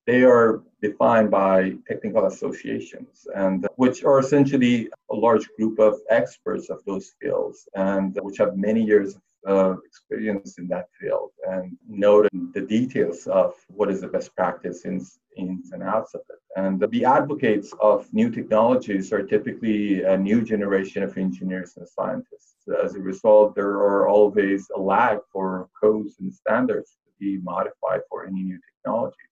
they 0.09 0.23
are 0.23 0.63
defined 0.81 1.29
by 1.29 1.55
technical 1.87 2.25
associations, 2.25 3.27
and 3.35 3.67
which 3.75 4.03
are 4.03 4.17
essentially 4.25 4.89
a 5.11 5.15
large 5.15 5.47
group 5.55 5.77
of 5.77 5.93
experts 6.09 6.65
of 6.71 6.79
those 6.87 7.13
fields, 7.21 7.57
and 7.75 8.17
which 8.23 8.39
have 8.39 8.57
many 8.57 8.81
years 8.91 9.15
of 9.45 9.75
uh, 9.75 9.77
experience 9.89 10.57
in 10.57 10.67
that 10.67 10.87
field 10.99 11.29
and 11.47 11.77
know 11.87 12.27
the 12.55 12.65
details 12.77 13.27
of 13.27 13.53
what 13.67 13.91
is 13.91 14.01
the 14.01 14.07
best 14.15 14.35
practice 14.35 14.83
ins, 14.83 15.19
ins 15.37 15.71
and 15.73 15.83
outs 15.83 16.13
of 16.15 16.21
it. 16.33 16.41
And 16.61 16.73
the 16.95 17.05
advocates 17.05 17.71
of 17.79 18.11
new 18.11 18.29
technologies 18.31 19.13
are 19.13 19.23
typically 19.23 20.03
a 20.03 20.17
new 20.17 20.41
generation 20.41 21.03
of 21.03 21.17
engineers 21.17 21.77
and 21.77 21.87
scientists. 21.87 22.55
As 22.83 22.95
a 22.95 22.99
result, 22.99 23.55
there 23.55 23.75
are 23.87 24.07
always 24.09 24.61
a 24.75 24.79
lag 24.79 25.19
for 25.31 25.69
codes 25.79 26.15
and 26.19 26.33
standards 26.33 26.97
to 27.05 27.11
be 27.19 27.37
modified 27.53 28.01
for 28.09 28.25
any 28.25 28.41
new 28.41 28.59
technology. 28.71 29.28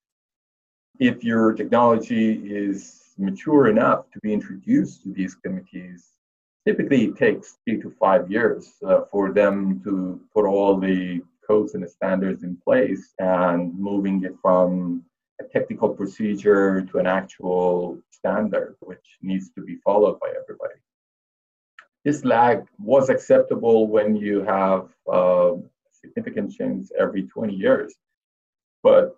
If 0.99 1.23
your 1.23 1.53
technology 1.53 2.33
is 2.33 3.13
mature 3.17 3.67
enough 3.67 4.09
to 4.11 4.19
be 4.21 4.33
introduced 4.33 5.03
to 5.03 5.13
these 5.13 5.35
committees, 5.35 6.13
typically 6.65 7.05
it 7.05 7.17
takes 7.17 7.57
three 7.63 7.79
to 7.81 7.91
five 7.99 8.29
years 8.31 8.73
uh, 8.85 9.01
for 9.11 9.31
them 9.31 9.81
to 9.83 10.19
put 10.33 10.45
all 10.45 10.77
the 10.77 11.21
codes 11.47 11.75
and 11.75 11.83
the 11.83 11.87
standards 11.87 12.43
in 12.43 12.57
place 12.57 13.13
and 13.19 13.77
moving 13.79 14.23
it 14.23 14.35
from 14.41 15.03
a 15.39 15.43
technical 15.43 15.89
procedure 15.89 16.81
to 16.81 16.97
an 16.97 17.07
actual 17.07 17.99
standard 18.11 18.75
which 18.79 19.17
needs 19.21 19.51
to 19.51 19.61
be 19.61 19.75
followed 19.83 20.19
by 20.19 20.29
everybody. 20.29 20.79
This 22.03 22.25
lag 22.25 22.65
was 22.79 23.09
acceptable 23.09 23.87
when 23.87 24.15
you 24.15 24.41
have 24.41 24.89
uh, 25.11 25.53
significant 25.91 26.51
change 26.51 26.89
every 26.97 27.23
20 27.23 27.53
years 27.53 27.93
but 28.83 29.17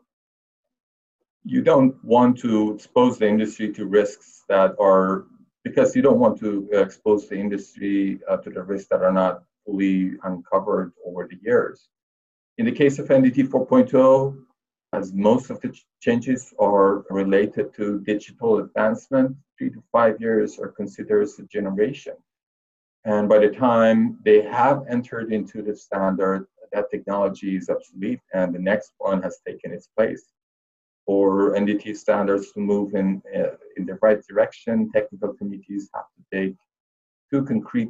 you 1.44 1.62
don't 1.62 1.96
want 2.04 2.38
to 2.40 2.76
expose 2.76 3.18
the 3.18 3.28
industry 3.28 3.72
to 3.74 3.86
risks 3.86 4.44
that 4.50 4.76
are 4.80 5.26
because 5.64 5.96
you 5.96 6.02
don't 6.02 6.20
want 6.20 6.40
to 6.40 6.70
expose 6.72 7.28
the 7.28 7.36
industry 7.36 8.20
uh, 8.30 8.38
to 8.38 8.50
the 8.50 8.62
risks 8.62 8.88
that 8.90 9.02
are 9.02 9.12
not 9.12 9.44
fully 9.66 10.14
uncovered 10.24 10.94
over 11.06 11.28
the 11.30 11.38
years. 11.42 11.90
In 12.58 12.66
the 12.66 12.72
case 12.72 13.00
of 13.00 13.08
NDT 13.08 13.48
4.0, 13.48 14.38
as 14.94 15.14
most 15.14 15.50
of 15.50 15.60
the 15.62 15.70
ch- 15.70 15.86
changes 16.02 16.54
are 16.60 17.04
related 17.10 17.74
to 17.76 18.00
digital 18.02 18.60
advancement, 18.60 19.36
three 19.58 19.70
to 19.70 19.84
five 19.92 20.20
years 20.20 20.58
are 20.60 20.70
considered 20.70 21.22
as 21.24 21.38
a 21.40 21.44
generation. 21.44 22.14
And 23.06 23.30
by 23.30 23.40
the 23.40 23.50
time 23.50 24.20
they 24.24 24.42
have 24.42 24.86
entered 24.90 25.32
into 25.32 25.62
the 25.62 25.76
standard, 25.76 26.48
that 26.72 26.90
technology 26.92 27.56
is 27.56 27.70
obsolete 27.70 28.22
and 28.34 28.54
the 28.54 28.60
next 28.60 28.94
one 28.98 29.22
has 29.22 29.40
taken 29.46 29.72
its 29.72 29.88
place 29.88 30.26
for 31.10 31.56
NDT 31.56 31.98
standards 31.98 32.52
to 32.52 32.60
move 32.60 32.94
in, 32.94 33.20
uh, 33.36 33.56
in 33.78 33.88
the 33.88 33.98
right 34.04 34.22
direction, 34.28 34.92
technical 34.92 35.34
committees 35.34 35.90
have 35.96 36.06
to 36.16 36.22
take 36.32 36.56
two 37.32 37.44
concrete 37.44 37.90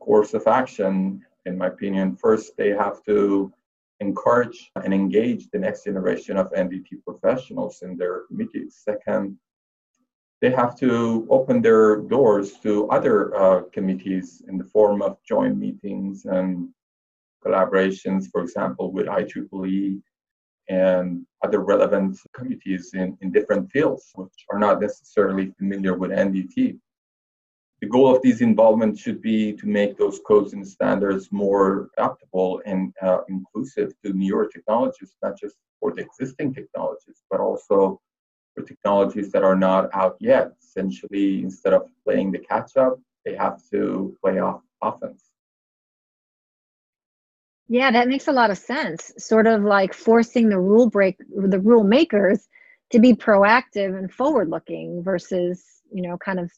course 0.00 0.34
of 0.34 0.44
action, 0.48 1.24
in 1.46 1.56
my 1.56 1.68
opinion. 1.68 2.16
First, 2.16 2.56
they 2.56 2.70
have 2.70 3.04
to 3.04 3.52
encourage 4.00 4.72
and 4.82 4.92
engage 4.92 5.48
the 5.50 5.60
next 5.60 5.84
generation 5.84 6.36
of 6.36 6.50
NDT 6.50 7.04
professionals 7.06 7.82
in 7.82 7.96
their 7.96 8.22
committees. 8.26 8.80
Second, 8.84 9.38
they 10.40 10.50
have 10.50 10.76
to 10.80 11.28
open 11.30 11.62
their 11.62 11.98
doors 11.98 12.54
to 12.64 12.88
other 12.88 13.16
uh, 13.36 13.62
committees 13.72 14.42
in 14.48 14.58
the 14.58 14.64
form 14.64 15.02
of 15.02 15.18
joint 15.22 15.56
meetings 15.56 16.24
and 16.24 16.70
collaborations, 17.46 18.28
for 18.28 18.42
example, 18.42 18.90
with 18.90 19.06
IEEE 19.06 20.02
and 20.70 21.26
other 21.42 21.58
relevant 21.58 22.16
committees 22.32 22.92
in, 22.94 23.18
in 23.20 23.32
different 23.32 23.70
fields, 23.72 24.10
which 24.14 24.46
are 24.50 24.58
not 24.58 24.80
necessarily 24.80 25.52
familiar 25.58 25.94
with 25.98 26.12
NDT. 26.12 26.78
The 27.80 27.88
goal 27.88 28.14
of 28.14 28.22
these 28.22 28.40
involvement 28.40 28.96
should 28.96 29.20
be 29.20 29.52
to 29.54 29.66
make 29.66 29.98
those 29.98 30.20
codes 30.26 30.52
and 30.52 30.66
standards 30.66 31.32
more 31.32 31.90
adaptable 31.98 32.62
and 32.66 32.94
uh, 33.02 33.20
inclusive 33.28 33.92
to 34.04 34.12
newer 34.12 34.46
technologies, 34.46 35.16
not 35.22 35.38
just 35.38 35.56
for 35.80 35.92
the 35.92 36.02
existing 36.02 36.54
technologies, 36.54 37.22
but 37.30 37.40
also 37.40 38.00
for 38.54 38.62
technologies 38.62 39.32
that 39.32 39.42
are 39.42 39.56
not 39.56 39.88
out 39.92 40.16
yet. 40.20 40.52
Essentially, 40.62 41.42
instead 41.42 41.72
of 41.72 41.88
playing 42.04 42.30
the 42.30 42.38
catch 42.38 42.76
up, 42.76 43.00
they 43.24 43.34
have 43.34 43.58
to 43.72 44.16
play 44.22 44.38
off 44.38 44.60
offense. 44.82 45.29
Yeah, 47.72 47.92
that 47.92 48.08
makes 48.08 48.26
a 48.26 48.32
lot 48.32 48.50
of 48.50 48.58
sense. 48.58 49.12
Sort 49.16 49.46
of 49.46 49.62
like 49.62 49.94
forcing 49.94 50.48
the 50.48 50.58
rule 50.58 50.90
break 50.90 51.16
the 51.30 51.60
rule 51.60 51.84
makers 51.84 52.48
to 52.90 52.98
be 52.98 53.14
proactive 53.14 53.96
and 53.96 54.12
forward 54.12 54.50
looking 54.50 55.04
versus, 55.04 55.64
you 55.92 56.02
know, 56.02 56.18
kind 56.18 56.40
of 56.40 56.50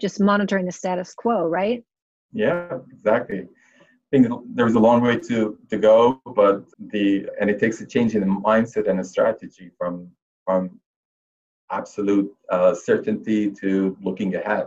just 0.00 0.20
monitoring 0.20 0.66
the 0.66 0.72
status 0.72 1.14
quo, 1.14 1.46
right? 1.46 1.84
Yeah, 2.32 2.78
exactly. 2.92 3.42
I 3.80 4.08
think 4.10 4.26
there's 4.56 4.74
a 4.74 4.80
long 4.80 5.02
way 5.02 5.20
to, 5.20 5.56
to 5.70 5.78
go, 5.78 6.20
but 6.34 6.64
the 6.80 7.28
and 7.40 7.48
it 7.48 7.60
takes 7.60 7.80
a 7.80 7.86
change 7.86 8.16
in 8.16 8.22
the 8.22 8.26
mindset 8.26 8.90
and 8.90 8.98
a 8.98 9.04
strategy 9.04 9.70
from 9.78 10.10
from 10.44 10.80
absolute 11.70 12.28
uh, 12.50 12.74
certainty 12.74 13.52
to 13.52 13.96
looking 14.02 14.34
ahead. 14.34 14.66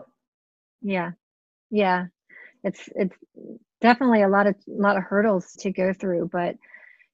Yeah, 0.82 1.12
yeah, 1.72 2.06
it's 2.64 2.88
it's 2.96 3.18
definitely 3.82 4.22
a 4.22 4.28
lot 4.28 4.48
of 4.48 4.56
a 4.68 4.82
lot 4.82 4.98
of 4.98 5.04
hurdles 5.04 5.54
to 5.60 5.72
go 5.72 5.94
through 5.94 6.30
but 6.32 6.56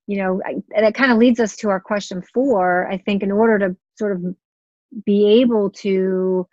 you 0.08 0.18
know 0.18 0.42
that 0.78 0.96
kind 0.96 1.12
of 1.12 1.18
leads 1.18 1.40
us 1.40 1.56
to 1.56 1.70
our 1.70 1.80
question 1.80 2.22
four 2.34 2.90
i 2.92 2.98
think 2.98 3.24
in 3.24 3.32
order 3.32 3.60
to 3.60 3.76
sort 3.98 4.12
of 4.16 4.36
be 5.06 5.28
able 5.42 5.70
to 5.70 6.48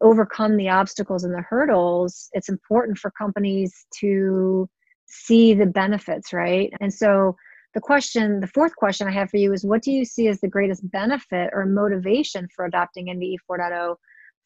overcome 0.00 0.56
the 0.56 0.68
obstacles 0.68 1.24
and 1.24 1.34
the 1.34 1.42
hurdles 1.42 2.28
it's 2.32 2.48
important 2.48 2.98
for 2.98 3.10
companies 3.10 3.86
to 4.00 4.68
see 5.06 5.52
the 5.52 5.66
benefits 5.66 6.32
right? 6.32 6.72
And 6.80 6.92
so 6.92 7.36
the 7.74 7.80
question 7.80 8.40
the 8.40 8.46
fourth 8.46 8.74
question 8.76 9.06
i 9.08 9.12
have 9.12 9.30
for 9.30 9.36
you 9.36 9.52
is 9.52 9.64
what 9.64 9.82
do 9.82 9.90
you 9.90 10.04
see 10.04 10.28
as 10.28 10.40
the 10.40 10.48
greatest 10.48 10.88
benefit 10.90 11.50
or 11.52 11.66
motivation 11.66 12.48
for 12.54 12.64
adopting 12.64 13.06
nde 13.06 13.36
4.0 13.50 13.96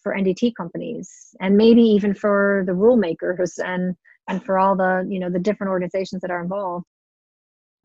for 0.02 0.14
ndt 0.14 0.54
companies 0.56 1.34
and 1.40 1.56
maybe 1.56 1.82
even 1.82 2.14
for 2.14 2.64
the 2.66 2.74
rule 2.74 2.96
makers 2.96 3.58
and 3.58 3.96
and 4.28 4.44
for 4.44 4.58
all 4.58 4.76
the 4.76 5.06
you 5.08 5.18
know 5.18 5.30
the 5.30 5.38
different 5.38 5.70
organizations 5.70 6.20
that 6.22 6.30
are 6.30 6.42
involved. 6.42 6.84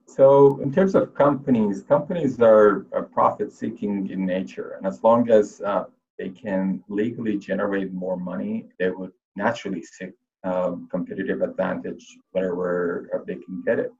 So 0.07 0.59
in 0.61 0.71
terms 0.73 0.95
of 0.95 1.13
companies 1.13 1.83
companies 1.83 2.39
are, 2.41 2.85
are 2.91 3.03
profit 3.03 3.51
seeking 3.51 4.09
in 4.09 4.25
nature 4.25 4.73
and 4.77 4.85
as 4.85 5.03
long 5.03 5.29
as 5.29 5.61
uh, 5.61 5.85
they 6.17 6.29
can 6.29 6.83
legally 6.89 7.37
generate 7.37 7.93
more 7.93 8.17
money 8.17 8.65
they 8.79 8.89
would 8.89 9.11
naturally 9.35 9.83
seek 9.83 10.11
um, 10.43 10.87
competitive 10.91 11.41
advantage 11.41 12.17
wherever 12.31 13.23
they 13.27 13.35
can 13.35 13.61
get 13.65 13.79
it. 13.79 13.93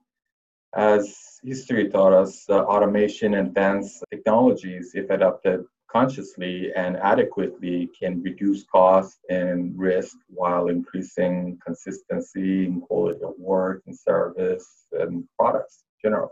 As 0.76 1.40
history 1.44 1.90
taught 1.90 2.14
us 2.14 2.46
uh, 2.50 2.64
automation 2.64 3.36
advanced 3.36 4.04
technologies 4.10 4.92
if 4.96 5.10
adopted 5.10 5.66
consciously 5.92 6.72
and 6.76 6.98
adequately 6.98 7.90
can 8.00 8.22
reduce 8.24 8.64
cost 8.64 9.18
and 9.30 9.78
risk 9.78 10.18
while 10.28 10.68
increasing 10.68 11.60
consistency 11.66 12.66
and 12.66 12.82
quality 12.84 13.22
of 13.24 13.34
work 13.38 13.84
and 13.88 13.98
service 13.98 14.68
and 14.94 15.24
products 15.38 15.84
in 16.04 16.10
general. 16.10 16.32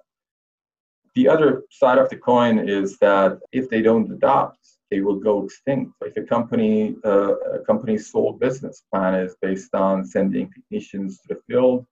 The 1.15 1.27
other 1.27 1.63
side 1.71 1.97
of 1.97 2.09
the 2.09 2.15
coin 2.15 2.59
is 2.59 2.97
that 2.99 3.39
if 3.51 3.69
they 3.69 3.81
don't 3.81 4.11
adopt, 4.11 4.59
they 4.89 5.01
will 5.01 5.19
go 5.19 5.43
extinct. 5.43 5.93
If 6.01 6.15
a 6.17 6.23
company, 6.23 6.95
uh, 7.03 7.33
a 7.57 7.59
company's 7.59 8.11
sole 8.11 8.33
business 8.33 8.83
plan 8.91 9.15
is 9.15 9.35
based 9.41 9.73
on 9.75 10.05
sending 10.05 10.51
technicians 10.51 11.19
to 11.19 11.27
the 11.29 11.41
field 11.47 11.85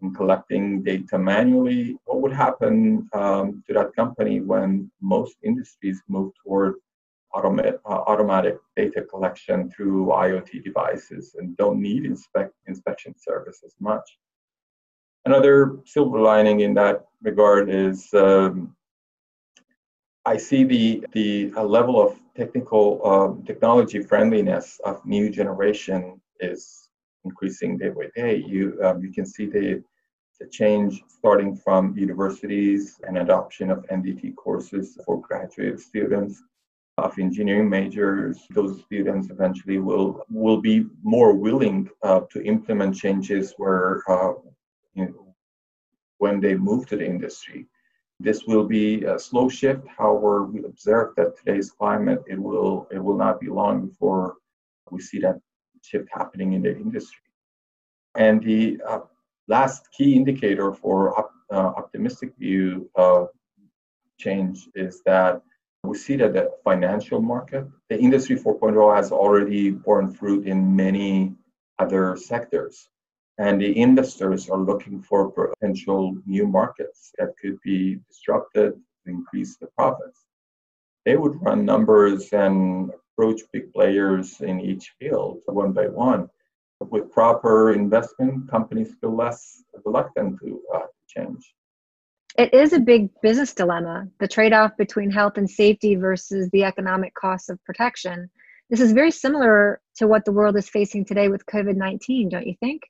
and 0.00 0.14
collecting 0.16 0.82
data 0.82 1.18
manually, 1.18 1.98
what 2.04 2.20
would 2.20 2.32
happen 2.32 3.08
um, 3.12 3.64
to 3.66 3.74
that 3.74 3.94
company 3.96 4.40
when 4.40 4.90
most 5.00 5.36
industries 5.42 6.00
move 6.08 6.32
toward 6.42 6.74
uh, 7.44 8.02
automatic 8.06 8.58
data 8.76 9.02
collection 9.02 9.70
through 9.70 10.06
IoT 10.06 10.64
devices 10.64 11.34
and 11.38 11.56
don't 11.56 11.80
need 11.80 12.04
inspect, 12.04 12.54
inspection 12.66 13.14
service 13.18 13.62
as 13.64 13.74
much. 13.80 14.18
Another 15.24 15.78
silver 15.84 16.20
lining 16.20 16.60
in 16.60 16.74
that 16.74 17.06
regard 17.22 17.68
is 17.68 18.08
um, 18.14 18.74
I 20.24 20.36
see 20.36 20.64
the 20.64 21.06
the 21.12 21.52
uh, 21.56 21.64
level 21.64 22.00
of 22.00 22.18
technical 22.36 23.00
uh, 23.04 23.46
technology 23.46 24.00
friendliness 24.02 24.80
of 24.84 25.04
new 25.04 25.30
generation 25.30 26.20
is 26.40 26.90
increasing 27.24 27.78
day 27.78 27.88
by 27.88 28.08
day. 28.14 28.36
You 28.36 28.78
um, 28.84 29.02
you 29.02 29.12
can 29.12 29.26
see 29.26 29.46
the 29.46 29.82
the 30.40 30.46
change 30.46 31.02
starting 31.08 31.56
from 31.56 31.96
universities 31.96 33.00
and 33.06 33.18
adoption 33.18 33.70
of 33.70 33.84
NDT 33.86 34.36
courses 34.36 34.98
for 35.04 35.20
graduate 35.20 35.80
students 35.80 36.42
of 36.98 37.18
engineering 37.18 37.68
majors, 37.68 38.46
those 38.50 38.82
students 38.82 39.30
eventually 39.30 39.78
will 39.78 40.24
will 40.30 40.60
be 40.60 40.86
more 41.02 41.32
willing 41.32 41.88
uh, 42.02 42.20
to 42.32 42.42
implement 42.42 42.96
changes 42.96 43.54
where 43.56 44.02
uh, 44.08 44.32
you 44.94 45.06
know, 45.06 45.34
when 46.18 46.40
they 46.40 46.54
move 46.54 46.86
to 46.88 46.96
the 46.96 47.06
industry. 47.06 47.66
This 48.20 48.44
will 48.44 48.64
be 48.64 49.04
a 49.04 49.18
slow 49.18 49.48
shift. 49.48 49.86
However, 49.96 50.44
we 50.44 50.64
observe 50.64 51.14
that 51.16 51.36
today's 51.38 51.70
climate 51.70 52.22
it 52.26 52.38
will 52.38 52.88
it 52.90 52.98
will 52.98 53.16
not 53.16 53.40
be 53.40 53.48
long 53.48 53.86
before 53.86 54.36
we 54.90 55.00
see 55.00 55.20
that 55.20 55.38
shift 55.82 56.08
happening 56.12 56.54
in 56.54 56.62
the 56.62 56.74
industry. 56.76 57.22
And 58.16 58.42
the 58.42 58.80
uh, 58.86 59.00
last 59.46 59.88
key 59.96 60.16
indicator 60.16 60.72
for 60.72 61.18
op, 61.18 61.30
uh, 61.52 61.72
optimistic 61.82 62.30
view 62.36 62.90
of 62.96 63.28
change 64.18 64.68
is 64.74 65.00
that 65.06 65.42
we 65.88 65.96
see 65.96 66.16
that 66.16 66.34
the 66.34 66.50
financial 66.62 67.20
market, 67.20 67.66
the 67.88 67.98
industry 67.98 68.36
4.0 68.36 68.94
has 68.94 69.10
already 69.10 69.70
borne 69.70 70.12
fruit 70.12 70.46
in 70.46 70.76
many 70.76 71.34
other 71.78 72.16
sectors. 72.16 72.88
And 73.38 73.60
the 73.60 73.80
investors 73.80 74.50
are 74.50 74.58
looking 74.58 75.00
for 75.00 75.30
potential 75.30 76.16
new 76.26 76.46
markets 76.46 77.12
that 77.18 77.34
could 77.40 77.58
be 77.62 78.00
disrupted 78.08 78.72
to 78.72 79.10
increase 79.10 79.56
the 79.56 79.68
profits. 79.78 80.26
They 81.06 81.16
would 81.16 81.40
run 81.40 81.64
numbers 81.64 82.32
and 82.32 82.90
approach 83.12 83.40
big 83.52 83.72
players 83.72 84.40
in 84.40 84.60
each 84.60 84.92
field 84.98 85.40
one 85.46 85.72
by 85.72 85.86
one. 85.86 86.28
With 86.80 87.10
proper 87.10 87.72
investment, 87.72 88.50
companies 88.50 88.94
feel 89.00 89.16
less 89.16 89.62
reluctant 89.84 90.38
to 90.40 90.60
uh, 90.74 90.86
change 91.08 91.54
it 92.38 92.54
is 92.54 92.72
a 92.72 92.78
big 92.78 93.10
business 93.20 93.52
dilemma 93.52 94.06
the 94.20 94.28
trade 94.28 94.52
off 94.52 94.76
between 94.78 95.10
health 95.10 95.36
and 95.36 95.50
safety 95.50 95.96
versus 95.96 96.48
the 96.52 96.64
economic 96.64 97.12
costs 97.14 97.48
of 97.48 97.62
protection. 97.64 98.30
This 98.70 98.80
is 98.80 98.92
very 98.92 99.10
similar 99.10 99.80
to 99.96 100.06
what 100.06 100.24
the 100.24 100.32
world 100.32 100.56
is 100.56 100.68
facing 100.68 101.04
today 101.04 101.28
with 101.28 101.44
COVID 101.46 101.76
19, 101.76 102.28
don't 102.28 102.46
you 102.46 102.54
think? 102.60 102.82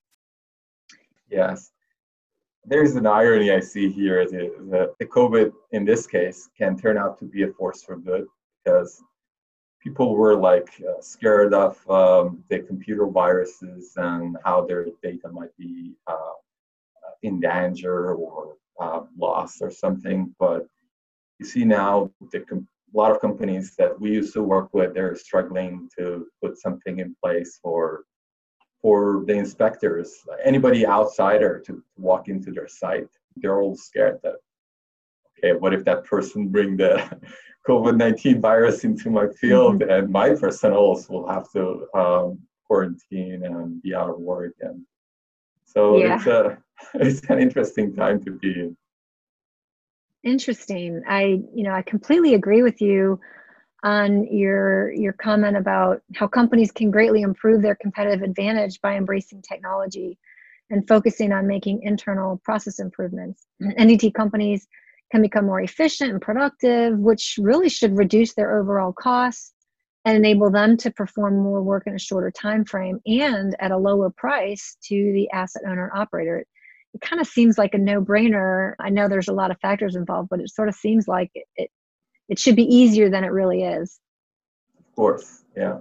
Yes. 1.31 1.71
There's 2.65 2.97
an 2.97 3.07
irony 3.07 3.51
I 3.51 3.61
see 3.61 3.91
here 3.91 4.27
that 4.27 4.95
the 4.99 5.07
COVID, 5.07 5.53
in 5.73 5.87
this 5.87 6.07
case, 6.07 6.51
can 6.59 6.77
turn 6.77 6.99
out 6.99 7.19
to 7.21 7.25
be 7.25 7.45
a 7.45 7.53
force 7.53 7.83
for 7.83 7.97
good 7.97 8.27
because 8.63 9.03
people 9.83 10.15
were 10.15 10.37
like 10.37 10.69
uh, 10.87 11.01
scared 11.01 11.55
of 11.55 11.79
um, 11.89 12.45
the 12.51 12.59
computer 12.59 13.07
viruses 13.07 13.93
and 13.97 14.37
how 14.45 14.67
their 14.67 14.87
data 15.03 15.31
might 15.33 15.57
be 15.57 15.95
uh, 16.07 16.35
in 17.23 17.41
danger 17.41 18.13
or 18.13 18.57
uh, 18.81 19.03
loss 19.17 19.61
or 19.61 19.71
something. 19.71 20.35
But 20.39 20.67
you 21.39 21.47
see 21.47 21.65
now 21.65 22.11
the 22.33 22.41
com- 22.41 22.69
a 22.95 22.97
lot 22.97 23.11
of 23.11 23.21
companies 23.21 23.75
that 23.77 24.01
we 24.01 24.11
used 24.13 24.33
to 24.33 24.43
work 24.43 24.73
with, 24.73 24.95
they're 24.95 25.15
struggling 25.15 25.89
to 25.99 26.27
put 26.43 26.59
something 26.59 27.01
in 27.01 27.15
place 27.23 27.59
for 27.63 28.05
for 28.81 29.25
the 29.27 29.33
inspectors, 29.33 30.15
anybody 30.45 30.87
outsider 30.87 31.61
to 31.67 31.83
walk 31.97 32.29
into 32.29 32.53
their 32.53 32.69
site. 32.69 33.09
They're 33.37 33.61
all 33.61 33.77
scared 33.77 34.21
that 34.23 34.37
okay, 35.39 35.59
what 35.59 35.75
if 35.75 35.85
that 35.85 36.05
person 36.05 36.49
bring 36.49 36.77
the 36.77 37.03
COVID-19 37.69 38.41
virus 38.41 38.85
into 38.85 39.11
my 39.11 39.27
field 39.29 39.81
mm-hmm. 39.81 39.91
and 39.91 40.11
my 40.11 40.35
personnel 40.35 41.01
will 41.09 41.29
have 41.29 41.51
to 41.53 41.87
um, 41.95 42.39
quarantine 42.67 43.45
and 43.45 43.83
be 43.83 43.95
out 43.95 44.11
of 44.11 44.19
work 44.19 44.55
and 44.61 44.83
so 45.65 45.99
yeah. 45.99 46.17
it's 46.17 46.27
a 46.27 46.59
it's 46.95 47.29
an 47.29 47.39
interesting 47.39 47.95
time 47.95 48.23
to 48.25 48.33
be 48.33 48.51
in. 48.53 48.77
Interesting. 50.25 51.03
I, 51.09 51.41
you 51.55 51.63
know, 51.65 51.73
I 51.73 51.83
completely 51.83 52.35
agree 52.35 52.63
with 52.63 52.81
you 52.81 53.21
on 53.85 54.27
your 54.27 54.93
your 54.93 55.13
comment 55.13 55.57
about 55.57 56.03
how 56.17 56.27
companies 56.27 56.73
can 56.73 56.91
greatly 56.91 57.23
improve 57.23 57.63
their 57.63 57.77
competitive 57.77 58.23
advantage 58.23 58.81
by 58.81 58.97
embracing 58.97 59.41
technology 59.43 60.19
and 60.71 60.87
focusing 60.89 61.33
on 61.33 61.47
making 61.47 61.83
internal 61.83 62.39
process 62.45 62.81
improvements. 62.81 63.47
NDT 63.63 64.15
companies 64.15 64.67
can 65.13 65.23
become 65.23 65.47
more 65.47 65.61
efficient 65.61 66.11
and 66.11 66.21
productive, 66.21 66.99
which 66.99 67.39
really 67.41 67.69
should 67.69 67.97
reduce 67.97 68.35
their 68.35 68.59
overall 68.59 68.93
costs 68.93 69.53
and 70.05 70.17
enable 70.17 70.51
them 70.51 70.77
to 70.77 70.91
perform 70.91 71.39
more 71.39 71.63
work 71.63 71.87
in 71.87 71.95
a 71.95 71.99
shorter 71.99 72.31
time 72.31 72.65
frame 72.65 73.01
and 73.07 73.55
at 73.61 73.71
a 73.71 73.77
lower 73.77 74.11
price 74.11 74.77
to 74.83 75.13
the 75.13 75.31
asset 75.31 75.63
owner 75.67 75.91
operator 75.95 76.45
it 76.95 77.01
kind 77.01 77.21
of 77.21 77.27
seems 77.27 77.59
like 77.59 77.75
a 77.75 77.79
no-brainer 77.79 78.75
i 78.81 78.89
know 78.89 79.09
there's 79.09 79.29
a 79.29 79.33
lot 79.33 79.51
of 79.51 79.59
factors 79.61 79.97
involved 79.97 80.29
but 80.29 80.41
it 80.41 80.51
sort 80.51 80.69
of 80.69 80.75
seems 80.75 81.07
like 81.09 81.31
it 81.35 81.47
it, 81.57 81.71
it 82.29 82.39
should 82.39 82.57
be 82.57 82.75
easier 82.75 83.09
than 83.11 83.25
it 83.25 83.33
really 83.33 83.63
is 83.63 84.01
of 84.79 84.95
course 84.95 85.45
yeah 85.57 85.79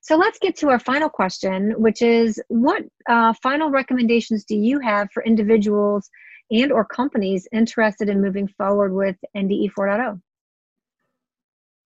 so 0.00 0.16
let's 0.16 0.38
get 0.38 0.56
to 0.56 0.68
our 0.68 0.78
final 0.78 1.08
question 1.08 1.72
which 1.78 2.02
is 2.02 2.40
what 2.48 2.82
uh, 3.08 3.32
final 3.42 3.70
recommendations 3.70 4.44
do 4.44 4.56
you 4.56 4.78
have 4.80 5.08
for 5.12 5.22
individuals 5.24 6.10
and 6.50 6.72
or 6.72 6.84
companies 6.84 7.48
interested 7.52 8.08
in 8.08 8.20
moving 8.20 8.48
forward 8.48 8.92
with 8.92 9.16
NDE 9.36 9.70
4.0? 9.72 10.20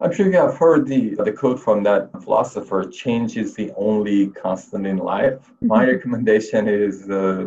I'm 0.01 0.15
sure 0.15 0.27
you 0.27 0.33
have 0.33 0.57
heard 0.57 0.87
the, 0.87 1.17
the 1.17 1.33
quote 1.33 1.59
from 1.59 1.83
that 1.83 2.11
philosopher 2.23 2.89
change 2.89 3.37
is 3.37 3.55
the 3.55 3.73
only 3.77 4.29
constant 4.29 4.87
in 4.87 4.99
life. 4.99 5.35
Mm-hmm. 5.35 5.67
My 5.67 5.87
recommendation 5.87 6.69
is 6.69 7.09
uh, 7.11 7.47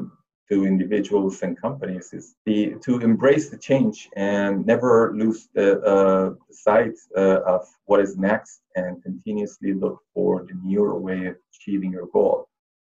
to 0.50 0.66
individuals 0.66 1.42
and 1.44 1.60
companies 1.60 2.14
is 2.14 2.36
the, 2.46 2.76
to 2.82 3.00
embrace 3.00 3.50
the 3.50 3.58
change 3.58 4.10
and 4.16 4.66
never 4.66 5.14
lose 5.16 5.50
the 5.54 5.80
uh, 5.82 6.34
sight 6.52 6.94
uh, 7.18 7.42
of 7.42 7.68
what 7.86 8.00
is 8.00 8.18
next 8.18 8.62
and 8.76 9.02
continuously 9.04 9.74
look 9.74 10.00
for 10.14 10.44
the 10.44 10.54
newer 10.64 11.00
way 11.00 11.28
of 11.28 11.36
achieving 11.54 11.92
your 11.92 12.08
goal. 12.08 12.48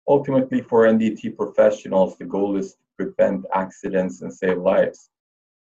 Ultimately, 0.07 0.61
for 0.61 0.85
NDT 0.85 1.35
professionals, 1.35 2.17
the 2.17 2.25
goal 2.25 2.57
is 2.57 2.73
to 2.73 2.77
prevent 2.97 3.45
accidents 3.53 4.21
and 4.21 4.33
save 4.33 4.57
lives. 4.57 5.09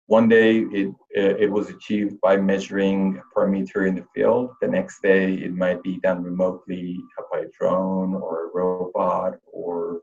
One 0.10 0.27
day 0.27 0.62
it, 0.62 0.93
it 1.12 1.51
was 1.51 1.69
achieved 1.69 2.19
by 2.21 2.36
measuring 2.36 3.19
a 3.19 3.39
parameter 3.39 3.88
in 3.88 3.93
the 3.93 4.05
field. 4.15 4.49
The 4.60 4.67
next 4.67 5.03
day 5.03 5.36
it 5.36 5.53
might 5.53 5.84
be 5.84 5.99
done 5.99 6.23
remotely 6.23 6.97
by 7.32 7.41
a 7.41 7.49
drone 7.60 8.15
or 8.15 8.45
a 8.45 8.51
robot 8.51 9.38
or 9.53 10.01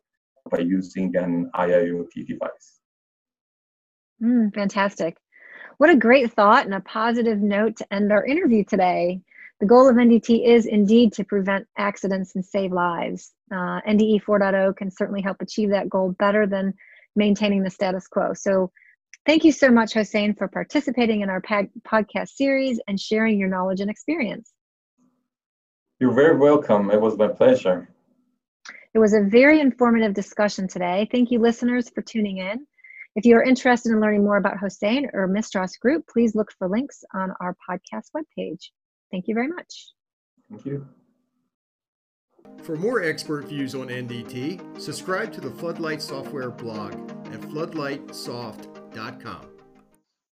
by 0.51 0.59
using 0.59 1.15
an 1.17 1.51
IIoT 1.55 2.27
device. 2.27 2.81
Mm, 4.23 4.55
fantastic. 4.55 5.17
What 5.79 5.91
a 5.91 5.97
great 5.97 6.33
thought 6.33 6.65
and 6.65 6.75
a 6.75 6.81
positive 6.81 7.41
note 7.41 7.77
to 7.77 7.93
end 7.93 8.13
our 8.13 8.25
interview 8.25 8.65
today. 8.65 9.21
The 9.61 9.67
goal 9.67 9.89
of 9.89 9.97
NDT 9.97 10.47
is 10.47 10.67
indeed 10.67 11.13
to 11.15 11.25
prevent 11.25 11.67
accidents 11.79 12.35
and 12.35 12.45
save 12.45 12.73
lives. 12.73 13.33
Uh, 13.51 13.81
NDE 13.89 14.23
4.0 14.23 14.77
can 14.77 14.91
certainly 14.91 15.23
help 15.23 15.41
achieve 15.41 15.71
that 15.71 15.89
goal 15.89 16.15
better 16.19 16.47
than 16.47 16.75
maintaining 17.15 17.63
the 17.63 17.71
status 17.71 18.07
quo. 18.07 18.33
So 18.35 18.71
Thank 19.27 19.43
you 19.43 19.51
so 19.51 19.73
much, 19.73 19.93
Hossein, 19.93 20.35
for 20.35 20.47
participating 20.47 21.23
in 21.23 21.31
our 21.31 21.41
podcast 21.41 22.29
series 22.29 22.79
and 22.87 22.99
sharing 22.99 23.41
your 23.41 23.49
knowledge 23.49 23.81
and 23.81 23.91
experience. 23.91 24.53
You're 25.99 26.15
very 26.15 26.37
welcome. 26.37 26.93
It 26.93 27.01
was 27.01 27.19
my 27.19 27.27
pleasure. 27.27 27.89
It 28.97 28.99
was 28.99 29.13
a 29.13 29.21
very 29.21 29.61
informative 29.61 30.15
discussion 30.15 30.67
today. 30.69 31.07
Thank 31.13 31.31
you, 31.31 31.39
listeners, 31.39 31.91
for 31.91 32.01
tuning 32.01 32.39
in. 32.39 32.67
If 33.15 33.27
you 33.27 33.37
are 33.37 33.43
interested 33.43 33.93
in 33.93 34.01
learning 34.01 34.25
more 34.25 34.39
about 34.39 34.57
Hossein 34.57 35.11
or 35.13 35.29
Mistras 35.29 35.79
Group, 35.79 36.07
please 36.11 36.35
look 36.35 36.51
for 36.59 36.67
links 36.67 37.05
on 37.13 37.35
our 37.39 37.55
podcast 37.69 38.07
webpage. 38.17 38.71
Thank 39.11 39.29
you 39.29 39.35
very 39.35 39.49
much. 39.49 39.93
Thank 40.49 40.65
you. 40.65 40.89
For 42.63 42.77
more 42.77 43.03
expert 43.03 43.49
views 43.49 43.75
on 43.75 43.89
NDT, 43.89 44.81
subscribe 44.81 45.31
to 45.35 45.43
the 45.43 45.51
Floodlight 45.51 46.01
Software 46.01 46.51
blog 46.51 46.95
at 47.35 47.43
floodlightsoft.com. 47.43 49.56